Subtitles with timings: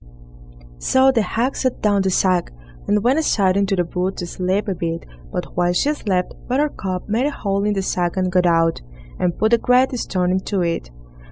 [0.79, 2.51] So the hag set down the sack,
[2.87, 7.07] and went aside into the wood to sleep a bit, but while she slept, Buttercup
[7.07, 8.81] made a hole in the sack and got out,
[9.19, 10.89] and put a great stone into it.